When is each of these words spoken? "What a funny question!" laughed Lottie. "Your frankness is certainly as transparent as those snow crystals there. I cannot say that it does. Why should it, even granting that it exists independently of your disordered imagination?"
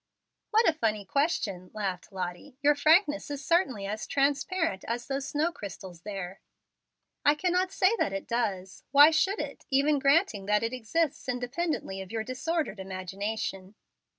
"What 0.49 0.67
a 0.67 0.73
funny 0.73 1.05
question!" 1.05 1.69
laughed 1.75 2.11
Lottie. 2.11 2.57
"Your 2.63 2.73
frankness 2.73 3.29
is 3.29 3.45
certainly 3.45 3.85
as 3.85 4.07
transparent 4.07 4.83
as 4.87 5.05
those 5.05 5.29
snow 5.29 5.51
crystals 5.51 6.01
there. 6.01 6.41
I 7.23 7.35
cannot 7.35 7.71
say 7.71 7.95
that 7.99 8.11
it 8.11 8.27
does. 8.27 8.83
Why 8.89 9.11
should 9.11 9.37
it, 9.39 9.67
even 9.69 9.99
granting 9.99 10.47
that 10.47 10.63
it 10.63 10.73
exists 10.73 11.29
independently 11.29 12.01
of 12.01 12.11
your 12.11 12.23
disordered 12.23 12.79
imagination?" 12.79 13.75